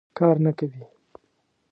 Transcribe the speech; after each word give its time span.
کار 0.17 0.35
نه 0.45 0.51
کوي. 0.57 0.81